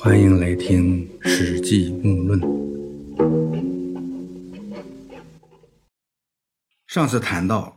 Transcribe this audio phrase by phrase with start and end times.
[0.00, 2.40] 欢迎来听《史记目论》。
[6.86, 7.76] 上次谈到，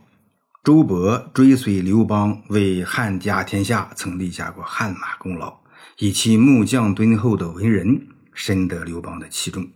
[0.64, 5.62] 周勃追随刘邦为汉家天下，曾立下过汗马功劳，
[5.98, 9.68] 以其木匠敦厚的为人，深得刘邦的器重。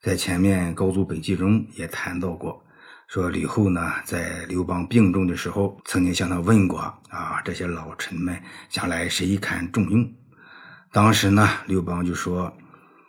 [0.00, 2.62] 在前面《高祖本纪》中也谈到过。
[3.08, 6.78] 说吕后呢，在刘邦病重的时候，曾经向他问过
[7.10, 8.40] 啊，这些老臣们
[8.70, 10.08] 将来谁堪重用？
[10.92, 12.52] 当时呢，刘邦就说：“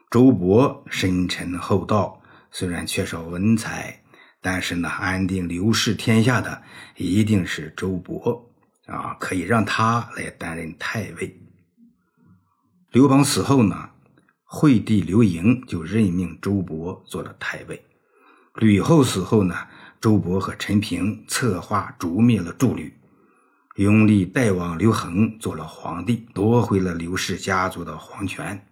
[0.10, 4.02] 周勃深沉厚道，虽然缺少文采，
[4.42, 6.64] 但是呢，安定刘氏天下的
[6.96, 8.42] 一定是周勃
[8.86, 11.38] 啊，可以让他来担任太尉。”
[12.92, 13.90] 刘邦死后呢，
[14.46, 17.84] 惠帝刘盈就任命周勃做了太尉。
[18.56, 19.56] 吕后死后呢？
[20.00, 22.94] 周勃和陈平策划诛灭了诸吕，
[23.78, 28.68] 拥立代王刘恒做了皇帝，夺回了刘氏家族的皇权。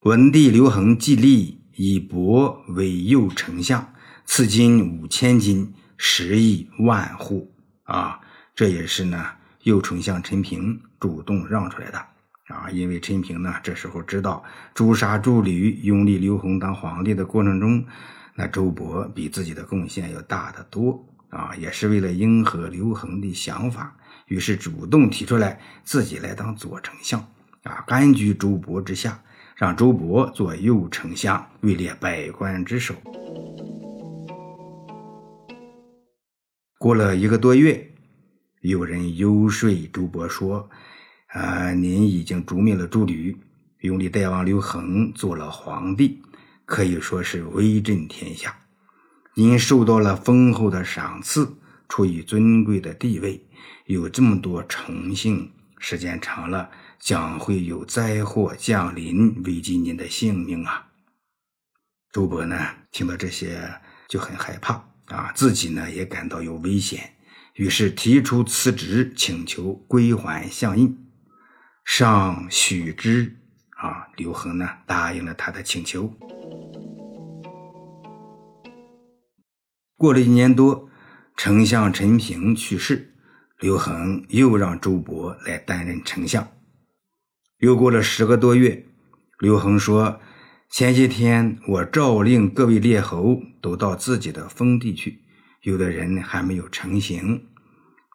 [0.00, 3.94] 文帝刘恒继立，以伯为右丞相，
[4.24, 7.54] 赐金五千金，十亿万户。
[7.84, 8.20] 啊，
[8.56, 9.24] 这也是呢，
[9.62, 11.98] 右丞相陈平主动让出来的。
[12.48, 14.42] 啊，因为陈平呢，这时候知道
[14.74, 17.86] 诛杀诸吕，拥立刘恒当皇帝的过程中。
[18.34, 23.96] 那周勃比自己的贡献要大得多啊，也是为了迎合刘恒的想法，
[24.26, 27.20] 于是主动提出来自己来当左丞相
[27.64, 29.20] 啊，甘居周勃之下，
[29.56, 32.94] 让周勃做右丞相，位列百官之首。
[36.78, 37.90] 过了一个多月，
[38.60, 40.70] 有人游说周勃说
[41.34, 43.36] ：“啊，您已经诛灭了诸吕，
[43.80, 46.22] 拥立代王刘恒做了皇帝。”
[46.64, 48.56] 可以说是威震天下。
[49.36, 51.56] 您受到了丰厚的赏赐，
[51.88, 53.44] 处于尊贵的地位，
[53.86, 60.86] 有这么多宠幸，时间长了将会有灾祸降临，危及您的性命啊！
[62.12, 62.56] 周勃呢，
[62.92, 63.68] 听到这些
[64.08, 64.74] 就很害怕
[65.06, 67.14] 啊，自己呢也感到有危险，
[67.54, 70.96] 于是提出辞职，请求归还相印，
[71.84, 73.36] 上许之。
[73.76, 76.14] 啊，刘恒呢答应了他的请求。
[80.04, 80.90] 过了一年多，
[81.34, 83.14] 丞相陈平去世，
[83.58, 86.46] 刘恒又让周勃来担任丞相。
[87.60, 88.84] 又过了十个多月，
[89.38, 90.20] 刘恒说
[90.68, 95.22] ：“前些天我诏令各位列侯都到自己的封地去，
[95.62, 97.46] 有的人还没有成行。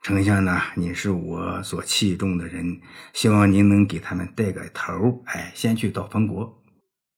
[0.04, 2.80] 丞相呢，你是我所器重的人，
[3.14, 6.62] 希望您能给他们带个头哎，先去到封国。”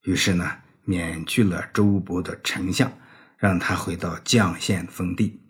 [0.08, 0.50] 于是呢，
[0.86, 2.90] 免去了周勃的丞相。
[3.41, 5.41] 让他回到绛县封地，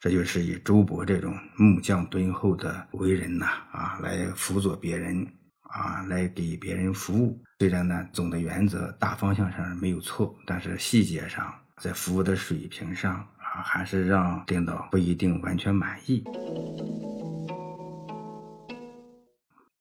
[0.00, 5.24] 这就是以周勃这种木匠敦厚的为人呐，啊，来辅佐别人，
[5.60, 7.40] 啊，来给别人服务。
[7.60, 16.24] 虽然呢，总的原则大方向上没有错，但是细节上，在服务的水平上，啊，还是让领导不一定完全满意。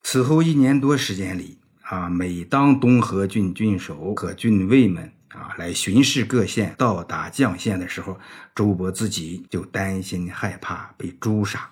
[0.03, 5.11] 此后一年多时间里，啊，每当东河郡郡守和郡尉们。
[5.29, 8.19] 啊，来巡视各县，到达绛县的时候，
[8.55, 11.69] 周勃自己就担心害怕被诛杀，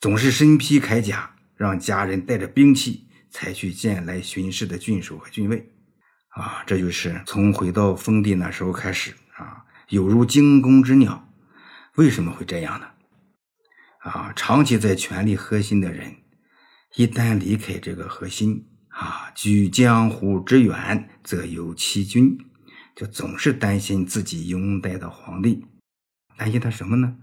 [0.00, 5.70] 总是身披铠甲，让家人带着兵器才去见来巡视的郡守和郡尉。
[6.30, 11.28] 啊，这就是从回到封地那时候开始啊，有如惊弓之鸟。
[11.94, 12.86] 为什么会这样呢？
[14.00, 16.16] 啊，长期在权力核心的人，
[16.96, 22.38] 一旦离开这个核心，啊，居江湖之远，则有其君。
[22.98, 25.64] 就总是担心自己拥戴的皇帝，
[26.36, 27.14] 担心他什么呢？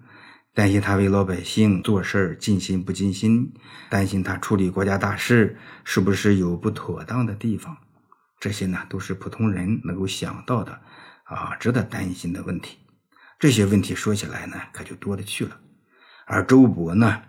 [0.53, 3.51] 担心他为老百姓做事尽心不尽心，
[3.89, 7.75] 担心他处理国家大事是不是有不妥当的地方。
[8.39, 10.79] 这些呢，都是普通人能够想到的
[11.25, 12.77] 啊，值得担心的问题。
[13.37, 15.59] 这些问题说起来呢，可就多了去了。
[16.25, 17.21] 而周勃呢，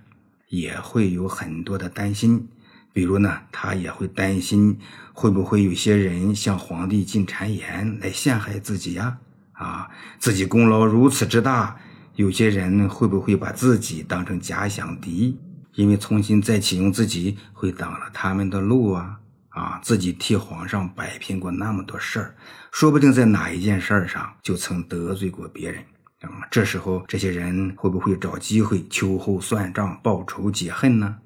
[0.47, 2.49] 也会有很多的担心。
[2.97, 4.79] 比如呢，他也会担心
[5.12, 9.19] 会不会有些人向皇帝进谗言来陷害自己呀？
[9.53, 9.87] 啊，
[10.19, 11.77] 自己功劳如此之大，
[12.15, 15.39] 有些人会不会把自己当成假想敌？
[15.75, 19.21] 因为重新再启用自己会挡了他们的路啊！
[19.51, 22.34] 啊，自己替皇上摆平过那么多事儿，
[22.72, 25.83] 说不定在哪一件事儿上就曾得罪过别人
[26.22, 26.48] 啊！
[26.51, 31.16] 这时候这些人会不会找机会秋后算账、报仇解恨呢？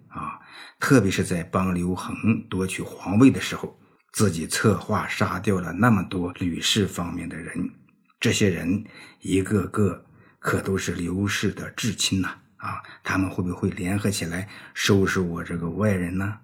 [0.80, 3.78] 特别是在帮刘恒夺取皇位的时候，
[4.12, 7.70] 自己策划杀掉了那么多吕氏方面的人，
[8.18, 8.82] 这些人
[9.20, 10.04] 一个个
[10.38, 12.30] 可都是刘氏的至亲呐！
[12.56, 16.38] 啊，他们会不会联合起来收拾我这个外人呢？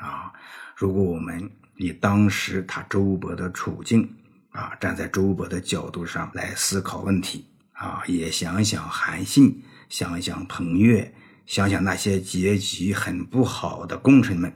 [0.00, 0.32] 啊，
[0.74, 4.16] 如果我们以当时他周勃的处境
[4.50, 11.14] 啊，站在周勃的角度上来思考问题啊，也想想韩信，想想彭越，
[11.46, 14.52] 想想那些结局很不好的功臣们，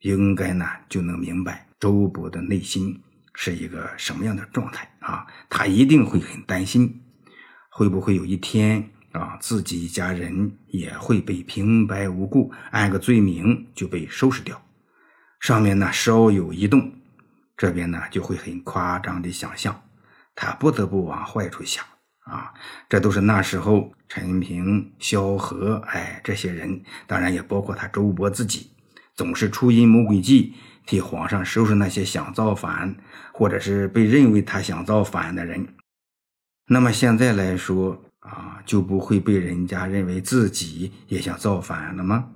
[0.00, 3.00] 应该呢就能明白周勃的内心
[3.34, 7.02] 是一个什么样的状态啊，他一定会很担心，
[7.70, 8.90] 会不会有一天。
[9.12, 14.62] 啊，自己一家人也会被平白无故按个罪名就被收拾掉。
[15.40, 16.92] 上面呢稍有异动，
[17.56, 19.82] 这边呢就会很夸张的想象，
[20.36, 21.84] 他不得不往坏处想
[22.20, 22.54] 啊。
[22.88, 28.72] 这都是那时候陈平、萧何，哎，这些人，当然也包括他周勃自己，
[29.16, 30.52] 总是出阴谋诡计，
[30.84, 32.94] 替皇上收拾那些想造反
[33.32, 35.66] 或者是被认为他想造反的人。
[36.66, 38.04] 那么现在来说。
[38.20, 42.28] 啊，就不会被人家认为自己也想造反了吗？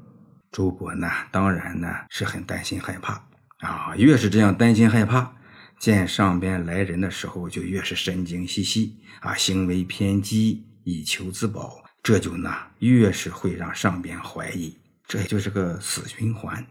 [0.51, 3.23] 周勃呢，当然呢是很担心害怕
[3.59, 3.95] 啊。
[3.95, 5.37] 越是这样担心害怕，
[5.79, 16.65] 见上边来人的时候就越是神经兮兮啊，行为偏激以求自保，这就呢越是会让上边怀疑，这就是个死循环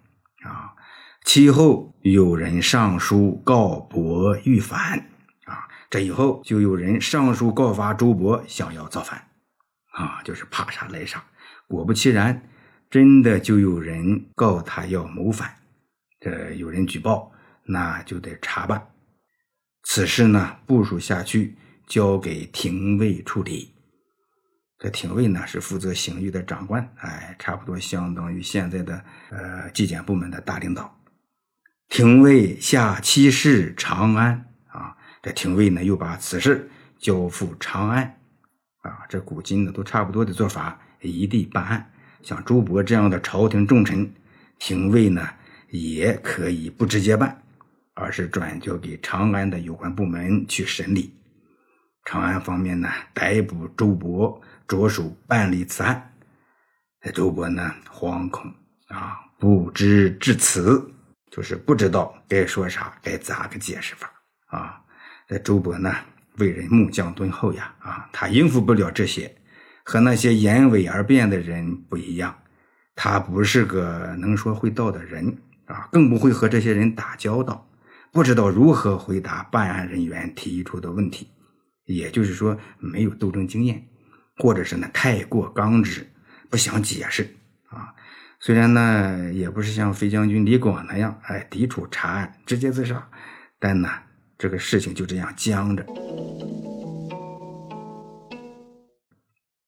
[0.43, 0.73] 啊。
[1.25, 4.99] 其后有人上书告伯欲反
[5.45, 5.67] 啊。
[5.89, 9.27] 这以后就有人上书告发周勃想要造反，
[9.91, 11.23] 啊，就是怕啥来啥。
[11.67, 12.49] 果不其然，
[12.89, 15.55] 真的就有人告他要谋反。
[16.19, 17.31] 这有人举报，
[17.65, 18.89] 那就得查办。
[19.83, 21.55] 此事呢，部署下去，
[21.85, 23.72] 交给廷尉处理。
[24.83, 30.93] 这廷尉呢，是负责刑狱的长官，哎，差不多相当于现在的呃纪检部门的大领导。
[31.87, 34.97] 廷尉下七事长安啊。
[35.21, 36.69] 这廷尉呢，又把此事
[36.99, 38.03] 交付长安，
[38.81, 41.89] 啊，这古今呢都差不多的做法，一地办案。
[42.21, 44.11] 像周勃这样的朝廷重臣，
[44.59, 45.25] 廷尉呢
[45.69, 47.41] 也可以不直接办，
[47.93, 51.13] 而是转交给长安的有关部门去审理。
[52.05, 56.11] 长安方面呢，逮捕周勃，着手办理此案。
[57.13, 58.53] 周勃呢，惶恐
[58.87, 60.89] 啊，不知至此，
[61.31, 64.09] 就是不知道该说啥，该咋个解释法
[64.47, 64.81] 啊。
[65.27, 65.93] 这周勃呢，
[66.37, 69.33] 为人木匠敦厚呀，啊，他应付不了这些，
[69.83, 72.33] 和那些言伪而辩的人不一样，
[72.95, 77.67] 他不是个能说会道的人啊，更不会和这些人打交道，
[78.11, 81.29] 不知道如何回答办案人员提出的问题，
[81.85, 83.87] 也就是说没有斗争经验，
[84.37, 86.07] 或者是呢太过刚直，
[86.49, 87.35] 不想解释
[87.69, 87.93] 啊。
[88.39, 93.09] 虽然呢也不是像飞将军李广那样，哎，抵触查案，直接自杀，
[93.59, 93.89] 但呢。
[94.35, 95.85] 这个事情就这样僵着。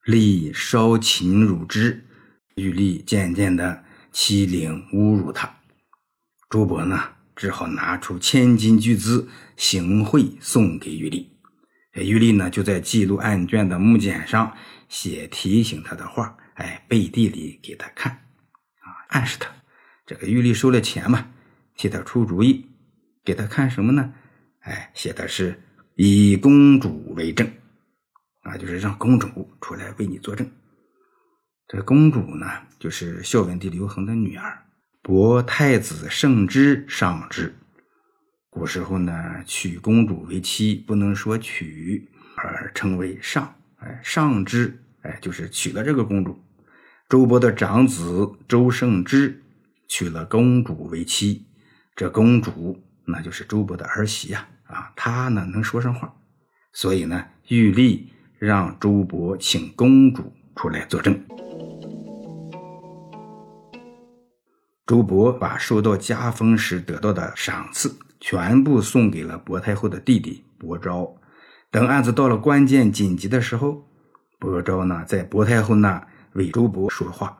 [0.03, 2.03] 力稍擒辱之，
[2.55, 5.49] 玉立渐渐的欺凌侮辱他。
[6.49, 6.99] 朱伯呢，
[7.37, 11.34] 只好拿出千金巨资行贿送给玉立。
[12.03, 14.55] 玉立呢，就在记录案卷的木简上
[14.89, 19.49] 写提醒他的话，哎，背地里给他看，啊，暗示他。
[20.05, 21.31] 这个玉立收了钱嘛，
[21.75, 22.65] 替他出主意，
[23.23, 24.13] 给他看什么呢？
[24.59, 25.63] 哎，写的是
[25.95, 27.49] 以公主为证，
[28.41, 30.49] 啊，就是让公主出来为你作证。
[31.67, 32.45] 这公主呢，
[32.77, 34.65] 就是孝文帝刘恒的女儿，
[35.01, 37.55] 博太子圣之上之。
[38.55, 42.07] 古时候呢，娶公主为妻不能说娶，
[42.37, 43.53] 而称为上。
[43.79, 46.39] 哎，上之，哎，就是娶了这个公主。
[47.09, 49.43] 周勃的长子周胜之
[49.89, 51.45] 娶了公主为妻，
[51.97, 54.47] 这公主那就是周勃的儿媳呀。
[54.67, 56.15] 啊，他呢能说上话，
[56.71, 58.09] 所以呢，玉立
[58.39, 61.13] 让周勃请公主出来作证。
[64.87, 67.93] 周勃把受到加封时得到的赏赐
[68.27, 71.15] 全部送给了薄太后的弟弟薄昭。
[71.69, 73.85] 等案子到了关键紧急的时候，
[74.39, 77.37] 薄昭呢在薄太后那为周勃说话，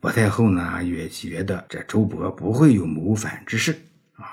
[0.00, 3.72] 薄太后呢也觉得这周勃不会有谋反之事
[4.14, 4.24] 啊。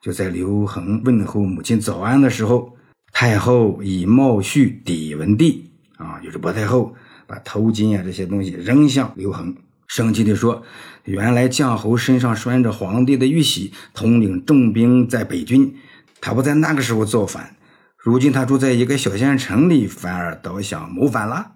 [0.00, 2.72] 就在刘恒问候母亲早安的时候，
[3.12, 6.94] 太后以帽絮抵文帝啊，就是薄太后
[7.26, 9.52] 把头巾啊这些东西扔向刘恒，
[9.90, 10.62] 生气地说
[11.02, 15.76] ：“原来绛侯身上拴着皇帝的玉玺，统领重兵在北军，
[16.20, 17.56] 他不在那个时候造反，
[17.98, 21.54] 如今他住在一个小县城里，反而倒想谋反了。”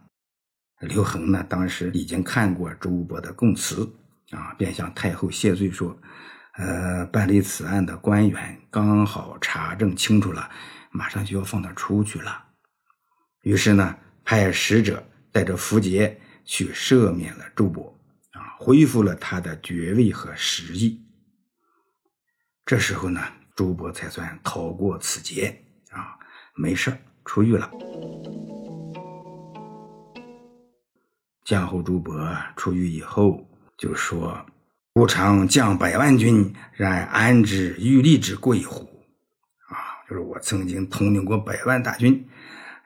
[0.83, 3.89] 刘恒呢，当时已经看过周勃的供词
[4.33, 5.97] 啊，便向太后谢罪说。
[6.57, 10.51] 呃，办理此案的官员刚好查证清楚了，
[10.91, 12.47] 马上就要放他出去了。
[13.43, 17.94] 于是呢，派使者带着符节去赦免了周勃，
[18.65, 20.99] 恢复了他的爵位和实益。
[22.65, 23.21] 这时候呢，
[23.55, 26.17] 朱伯才算逃过此劫啊，
[26.55, 27.71] 没事出狱了。
[31.45, 34.47] 将侯朱伯出狱以后，就说
[34.97, 38.89] ：“吾常将百万军，然安知玉立之贵乎？”
[39.69, 39.77] 啊，
[40.09, 42.27] 就是我曾经统领过百万大军，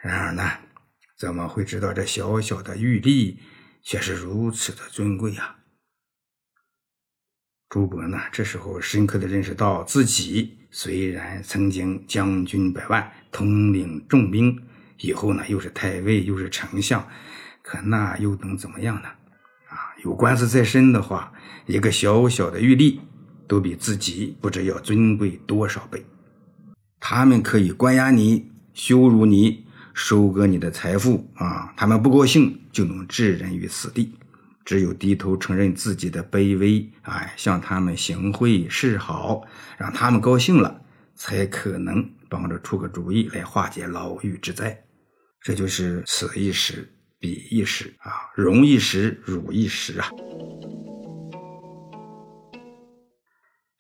[0.01, 0.43] 然而呢，
[1.17, 3.39] 怎么会知道这小小的玉立
[3.81, 5.55] 却是如此的尊贵呀？
[7.71, 14.59] 朱伯呢，这时候深刻的认识到自己虽然曾经将军百万，统领重兵，
[15.01, 17.07] 以后呢又是太尉，又是丞相，
[17.61, 19.09] 可那又能怎么样呢？
[19.69, 21.31] 啊，有官司在身的话，
[21.67, 23.01] 一个小小的玉吏
[23.47, 26.03] 都比自己不知要尊贵多少倍。
[26.99, 34.15] 他们可以关押你、羞辱你、收割你的财富啊，他们不高兴就能置人于死地。
[34.69, 39.43] 只有低头承认自己的卑微，哎，向他们行贿示好，
[39.79, 40.83] 让他们高兴了，
[41.15, 44.79] 才可能帮着出个主意来化解牢狱之灾。
[45.41, 46.87] 这就是此一时，
[47.19, 50.11] 彼一时啊，荣一时，辱一时啊。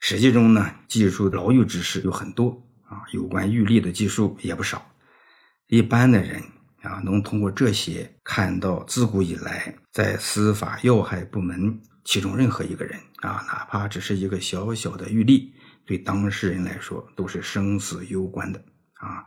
[0.00, 4.90] 实际中呢，记述牢狱之事有很多啊，有关狱吏的记述也不少。
[5.66, 6.42] 一般的人。
[6.88, 15.50] 啊，能通过这些看到自古以来在司法要害部门，其中任何一个人啊，哪怕只是一个小小的狱吏，
[15.84, 18.64] 对当事人来说都是生死攸关的
[18.94, 19.22] 啊。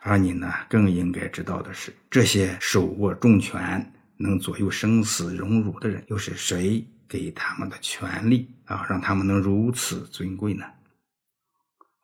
[0.00, 10.66] 而你呢，更应该知道的是，这些手握重权、能左右生死荣辱的人，又是谁给他们的权利啊，让他们能如此尊贵呢？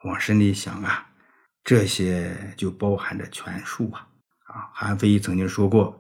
[0.05, 1.07] 往深里想啊，
[1.64, 4.07] 这些就包含着权术啊。
[4.52, 5.97] 啊，韩非曾经说过：“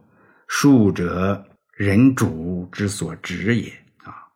[0.48, 4.26] 术者，人主之所执也。”啊，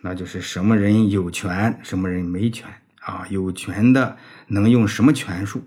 [0.00, 2.68] 那就是什么人有权，什么人没权
[3.02, 3.24] 啊？
[3.30, 4.16] 有权的
[4.48, 5.62] 能用什么权术？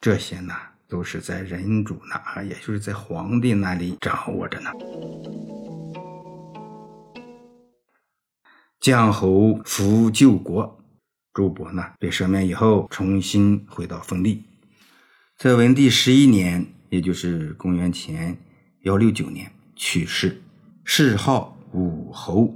[0.00, 0.54] 这些呢，
[0.88, 4.70] 都是在人主那，也就是在皇帝那里掌握着呢。
[8.80, 10.82] 将侯扶救国，
[11.34, 14.42] 朱伯呢被赦免以后，重新回到封地，
[15.36, 16.64] 在文帝十一年。
[16.90, 18.36] 也就是公元前
[18.82, 20.40] 幺六九年去世，
[20.84, 22.54] 谥号武侯。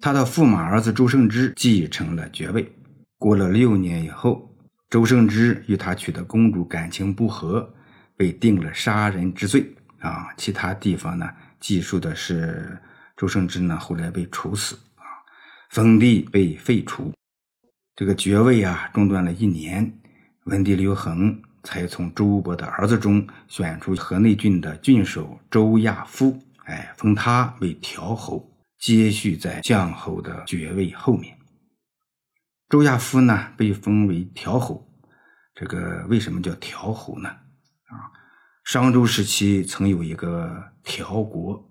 [0.00, 2.70] 他的驸马儿子周胜之继承了爵位。
[3.18, 4.52] 过了六年以后，
[4.90, 7.72] 周胜之与他娶的公主感情不和，
[8.16, 9.64] 被定了杀人之罪。
[10.00, 11.28] 啊，其他地方呢
[11.60, 12.76] 记述的是
[13.16, 15.04] 周胜之呢后来被处死，啊，
[15.70, 17.12] 封地被废除，
[17.94, 19.92] 这个爵位啊中断了一年。
[20.46, 21.40] 文帝刘恒。
[21.64, 31.36] 才从周勃的儿子中选出河内郡的郡守周亚夫，哎，封他为条侯，接续在将侯的爵位后面。
[32.68, 34.88] 周亚夫呢，被封为条侯。
[35.54, 37.28] 这个为什么叫条侯呢？
[37.28, 38.10] 啊，
[38.64, 41.64] 商周时期曾有一个条国，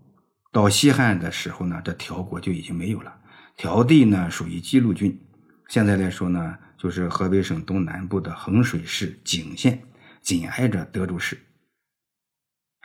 [0.52, 3.14] 到西汉的时候呢，这条国就已经没有了。
[3.58, 5.20] 条地呢，属于姬路郡，
[5.68, 6.58] 现在来说呢。
[6.82, 9.80] 就是河北省东南部的衡水市景县，
[10.20, 11.38] 紧挨着德州市。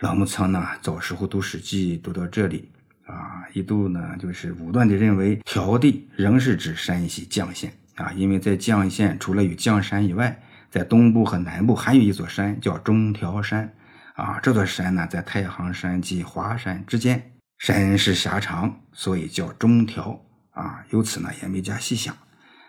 [0.02, 2.70] 老木仓呢，早时候读《史记》读到这里
[3.06, 13.74] 啊，一度呢就是武断的认为条地仍是指山西绛县啊，因为在绛县除了有绛山以外，在东部和南部还有一座山叫中条山
[14.12, 22.14] 啊，这座山呢在太行山及华山之间，山势狭长，所以叫中条啊，由此呢也没加细想。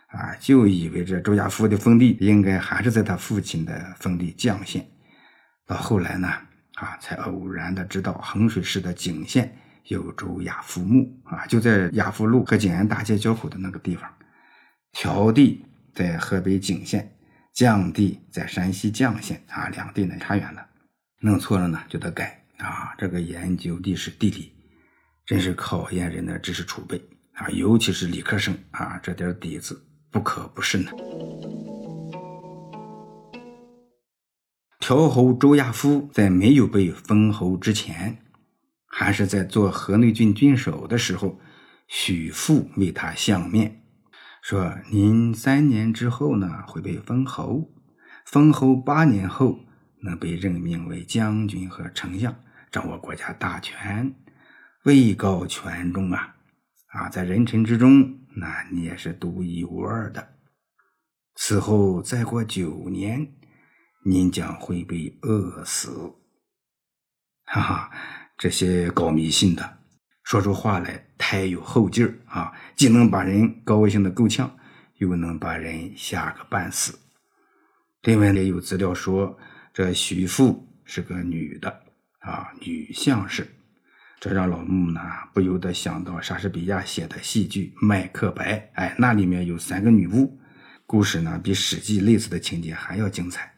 [0.07, 4.87] 啊，就以为这周亚夫的封地应该还是在他父亲的封地绛县。
[5.65, 6.27] 到后来呢，
[6.75, 9.53] 啊，才偶然的知道衡水市的景县
[9.87, 14.09] 有周亚夫墓啊，就在亚夫路和景安大街交口的那个地方。
[14.93, 17.13] 条地在河北景县，
[17.53, 20.65] 绛地在山西绛县啊，两地呢差远了。
[21.19, 22.95] 弄错了呢就得改啊。
[22.97, 24.53] 这个研究历史地理，
[25.25, 26.97] 真是考验人的知识储备
[27.33, 29.83] 啊，尤其是理科生啊，这点底子。
[30.11, 30.91] 不可不是呢。
[34.79, 38.19] 条侯周亚夫在没有被封侯之前，
[38.85, 41.39] 还是在做河内郡郡守的时候，
[41.87, 43.81] 许父为他相面，
[44.41, 47.69] 说：“您三年之后呢，会被封侯；
[48.25, 49.59] 封侯八年后，
[50.03, 52.33] 能被任命为将军和丞相，
[52.71, 54.15] 掌握国家大权，
[54.83, 56.35] 位高权重啊！
[56.87, 60.35] 啊，在人臣之中。”那你也是独一无二的。
[61.35, 63.33] 此后再过九年，
[64.05, 65.91] 您将会被饿死。
[67.45, 67.91] 哈哈，
[68.37, 69.79] 这些搞迷信的，
[70.23, 72.53] 说出话来太有后劲儿啊！
[72.75, 74.57] 既能把人高兴的够呛，
[74.95, 76.99] 又能把人吓个半死。
[78.01, 79.37] 另外也有资料说，
[79.73, 81.69] 这徐富是个女的
[82.19, 83.47] 啊，女相士，
[84.19, 84.99] 这让老穆呢
[85.33, 90.39] 不由得想到莎士比亚写的戏剧《麦克白》，哎，那里面有三个女巫，
[90.87, 93.53] 故事呢比《史记》类似的情节还要精彩。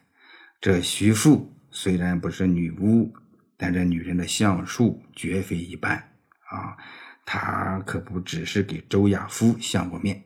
[0.60, 3.10] 这徐父虽然不是女巫，
[3.56, 6.76] 但这女人的相术绝非一般啊。
[7.24, 10.24] 她可不只是给周亚夫相过面，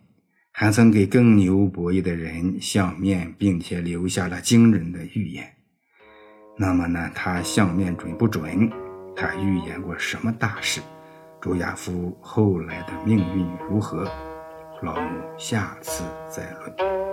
[0.51, 5.55] 还曾给更牛博弈的人相面，并且留下了惊人的预言。
[6.59, 8.84] 那么呢，她相面准不准？
[9.17, 10.81] 他预言过什么大事？
[11.41, 14.11] 朱亚夫后来的命运如何？
[14.83, 17.04] 老母下次再论。